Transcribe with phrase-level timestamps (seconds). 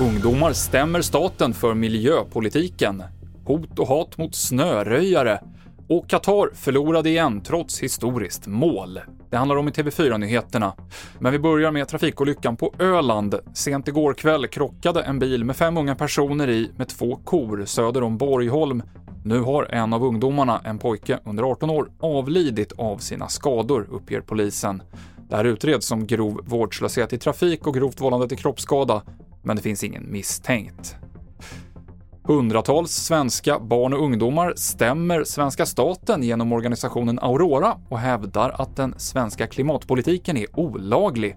[0.00, 3.02] Ungdomar stämmer staten för miljöpolitiken.
[3.44, 5.40] Hot och hat mot snöröjare.
[5.88, 9.00] Och Qatar förlorade igen trots historiskt mål.
[9.30, 10.72] Det handlar om i TV4-nyheterna.
[11.18, 13.34] Men vi börjar med trafikolyckan på Öland.
[13.54, 18.02] Sent igår kväll krockade en bil med fem unga personer i med två kor söder
[18.02, 18.82] om Borgholm.
[19.24, 24.20] Nu har en av ungdomarna, en pojke under 18 år, avlidit av sina skador, uppger
[24.20, 24.82] polisen.
[25.32, 29.02] Det här utreds som grov vårdslöshet i trafik och grovt vållande till kroppsskada,
[29.42, 30.96] men det finns ingen misstänkt.
[32.24, 38.94] Hundratals svenska barn och ungdomar stämmer svenska staten genom organisationen Aurora och hävdar att den
[38.96, 41.36] svenska klimatpolitiken är olaglig.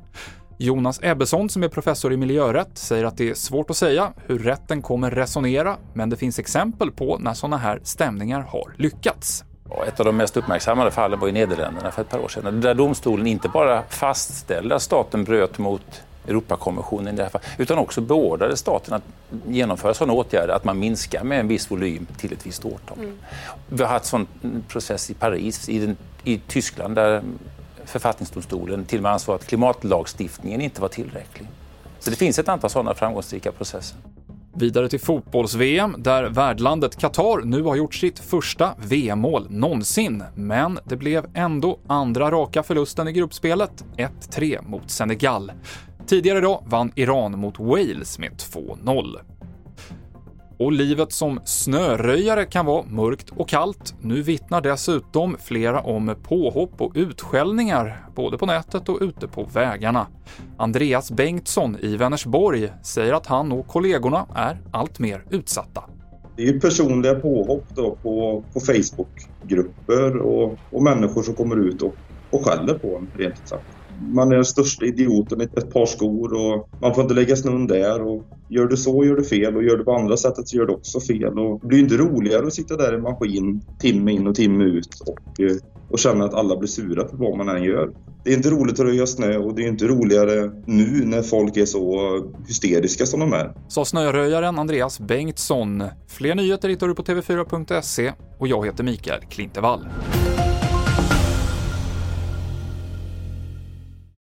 [0.58, 4.40] Jonas Ebbesson, som är professor i miljörätt, säger att det är svårt att säga hur
[4.40, 9.44] rätten kommer resonera, men det finns exempel på när sådana här stämningar har lyckats.
[9.88, 12.74] Ett av de mest uppmärksammade fallen var i Nederländerna för ett par år sedan, där
[12.74, 18.02] domstolen inte bara fastställde att staten bröt mot Europakonventionen i det här fallet, utan också
[18.02, 19.04] beordrade staten att
[19.48, 22.98] genomföra sådana åtgärder att man minskar med en viss volym till ett visst årtal.
[22.98, 23.18] Mm.
[23.68, 24.27] Vi har haft sån
[24.68, 27.24] process i Paris, i, den, i Tyskland, där
[27.86, 31.48] författningsdomstolen till och med ansåg att klimatlagstiftningen inte var tillräcklig.
[31.99, 33.98] Så det finns ett antal sådana framgångsrika processer.
[34.58, 40.24] Vidare till fotbolls-VM, där värdlandet Qatar nu har gjort sitt första VM-mål någonsin.
[40.36, 45.52] Men det blev ändå andra raka förlusten i gruppspelet, 1-3 mot Senegal.
[46.08, 49.35] Tidigare idag vann Iran mot Wales med 2-0.
[50.58, 53.96] Och livet som snöröjare kan vara mörkt och kallt.
[54.02, 60.08] Nu vittnar dessutom flera om påhopp och utskällningar, både på nätet och ute på vägarna.
[60.58, 65.84] Andreas Bengtsson i Vänersborg säger att han och kollegorna är allt mer utsatta.
[66.36, 71.81] Det är ju personliga påhopp då på, på Facebookgrupper och, och människor som kommer ut
[71.81, 71.96] och,
[72.30, 73.66] och skäller på en, rent ut sagt
[74.01, 77.68] man är den största idioten i ett par skor och man får inte lägga snön
[77.68, 78.02] där.
[78.02, 80.66] Och gör du så gör du fel och gör du på andra sättet så gör
[80.66, 81.40] du också fel.
[81.40, 85.02] Och det blir inte roligare att sitta där i maskin timme in och timme ut
[85.06, 85.58] och, eh,
[85.90, 87.92] och känna att alla blir sura för vad man än gör.
[88.24, 91.58] Det är inte roligt att röja snö och det är inte roligare nu när folk
[91.58, 93.53] är så hysteriska som de är.
[93.68, 95.84] Sa snöröjaren Andreas Bengtsson.
[96.08, 99.88] Fler nyheter hittar du på tv4.se och jag heter Mikael Klintevall.